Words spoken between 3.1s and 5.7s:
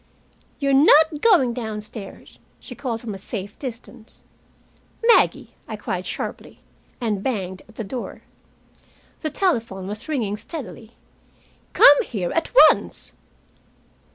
a safe distance. "Maggie!"